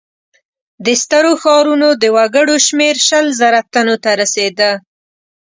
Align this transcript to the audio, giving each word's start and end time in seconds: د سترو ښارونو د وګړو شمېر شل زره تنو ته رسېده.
د 0.85 0.87
سترو 1.01 1.33
ښارونو 1.41 1.89
د 2.01 2.03
وګړو 2.15 2.55
شمېر 2.67 2.95
شل 3.07 3.25
زره 3.39 3.59
تنو 3.73 3.95
ته 4.03 4.11
رسېده. 4.21 4.71